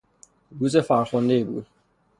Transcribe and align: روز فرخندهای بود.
روز 0.59 0.77
فرخندهای 0.77 1.43
بود. 1.43 1.67